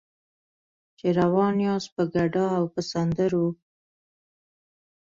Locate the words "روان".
1.19-1.55